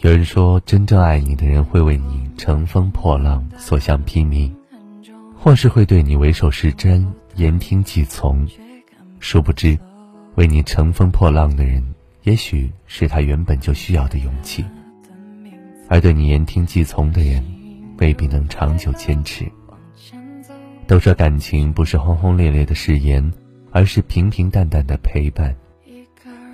[0.00, 4.52] 有人说，真正爱你的人会为你乘风破浪、所向披靡，
[5.34, 7.02] 或是会对你唯手是瞻、
[7.36, 8.46] 言听计从。
[9.20, 9.76] 殊不知，
[10.34, 11.82] 为你乘风破浪的人，
[12.24, 14.62] 也许是他原本就需要的勇气；
[15.88, 17.42] 而对你言听计从的人，
[17.96, 19.50] 未必能长久坚持。
[20.86, 23.32] 都说感情不是轰轰烈烈的誓言，
[23.72, 25.56] 而是平平淡淡的陪伴。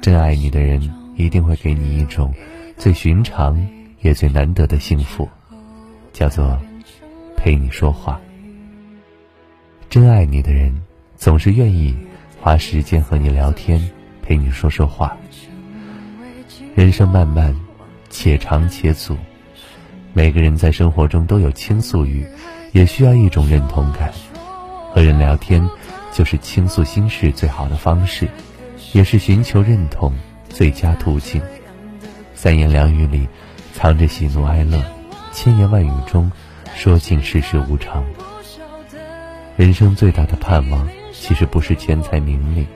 [0.00, 0.80] 真爱你的人，
[1.16, 2.32] 一定会给你一种。
[2.76, 3.64] 最寻常
[4.00, 5.28] 也最难得的幸福，
[6.12, 6.58] 叫做
[7.36, 8.20] 陪你说话。
[9.88, 10.74] 真爱你的人，
[11.16, 11.94] 总是愿意
[12.40, 13.80] 花时间和你聊天，
[14.22, 15.16] 陪你说说话。
[16.74, 17.54] 人生漫漫，
[18.08, 19.16] 且长且阻，
[20.12, 22.26] 每个人在生活中都有倾诉欲，
[22.72, 24.12] 也需要一种认同感。
[24.92, 25.66] 和人聊天，
[26.12, 28.28] 就是倾诉心事最好的方式，
[28.92, 30.12] 也是寻求认同
[30.48, 31.40] 最佳途径。
[32.42, 33.28] 三言两语里，
[33.72, 34.80] 藏着喜怒哀乐；
[35.32, 36.28] 千言万语中，
[36.74, 38.04] 说尽世事无常。
[39.56, 42.66] 人生最大的盼望，其实不是钱财名利，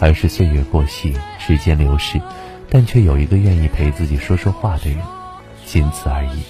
[0.00, 2.20] 而是岁月过隙，时间流逝，
[2.68, 4.98] 但却有一个愿意陪自己说说话的人，
[5.64, 6.42] 仅此而已。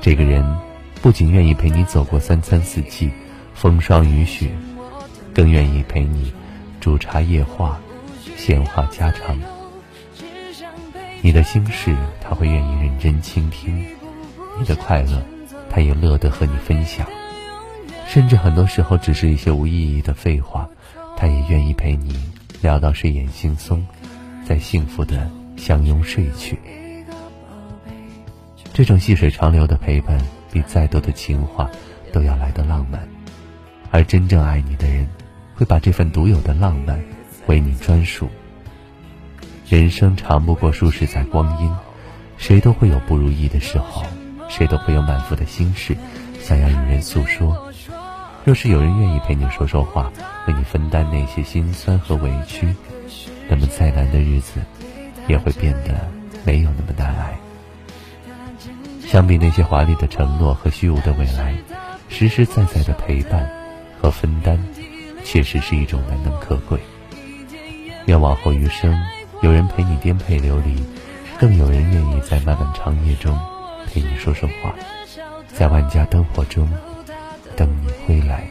[0.00, 0.56] 这个人，
[1.02, 3.10] 不仅愿意陪你走过三餐四季、
[3.54, 4.50] 风霜雨雪，
[5.34, 6.32] 更愿意陪你
[6.80, 7.80] 煮茶夜话、
[8.36, 9.36] 闲话家常。
[11.24, 13.72] 你的心事，他会愿意认真倾听；
[14.60, 15.22] 你的快乐，
[15.70, 17.06] 他也乐得和你分享。
[18.06, 20.68] 甚至很多时候，只是一些无意义的废话，
[21.16, 23.80] 他也愿意陪你聊到睡眼惺忪，
[24.44, 26.58] 再幸福的相拥睡去。
[28.74, 30.18] 这种细水长流的陪伴，
[30.52, 31.70] 比再多的情话
[32.12, 33.00] 都要来得浪漫。
[33.90, 35.08] 而真正爱你的人，
[35.54, 37.02] 会把这份独有的浪漫
[37.46, 38.28] 为你专属。
[39.66, 41.74] 人生长不过数十载光阴，
[42.36, 44.04] 谁都会有不如意的时候，
[44.50, 45.96] 谁都会有满腹的心事，
[46.38, 47.72] 想要与人诉说。
[48.44, 50.12] 若是有人愿意陪你说说话，
[50.46, 52.74] 为你分担那些心酸和委屈，
[53.48, 54.60] 那么再难的日子，
[55.28, 56.08] 也会变得
[56.44, 57.34] 没有那么难挨。
[59.06, 61.54] 相比那些华丽的承诺和虚无的未来，
[62.10, 63.50] 实实在在的陪伴
[63.98, 64.62] 和分担，
[65.24, 66.78] 确实是一种难能可贵。
[68.04, 68.94] 愿往后余生。
[69.44, 70.82] 有人陪你颠沛流离，
[71.38, 73.38] 更有人愿意在漫漫长夜中
[73.86, 74.74] 陪你说说话，
[75.48, 76.66] 在万家灯火中
[77.54, 78.48] 等你归来。